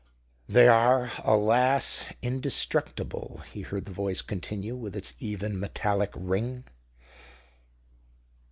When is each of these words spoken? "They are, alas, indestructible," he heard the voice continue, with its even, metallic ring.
"They 0.49 0.67
are, 0.67 1.11
alas, 1.23 2.11
indestructible," 2.23 3.43
he 3.53 3.61
heard 3.61 3.85
the 3.85 3.91
voice 3.91 4.23
continue, 4.23 4.75
with 4.75 4.95
its 4.95 5.13
even, 5.19 5.59
metallic 5.59 6.09
ring. 6.15 6.63